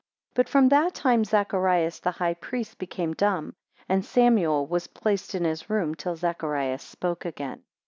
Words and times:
5 0.29 0.33
But 0.33 0.49
from 0.49 0.69
that 0.69 0.95
time 0.95 1.23
Zacharias 1.23 1.99
the 1.99 2.09
high 2.09 2.33
priest 2.33 2.79
became 2.79 3.13
dumb, 3.13 3.53
and 3.87 4.03
Samuel 4.03 4.65
was 4.65 4.87
placed 4.87 5.35
in 5.35 5.43
his 5.43 5.69
room 5.69 5.93
till 5.93 6.15
Zacharias 6.15 6.81
spoke 6.81 7.23
again. 7.23 7.61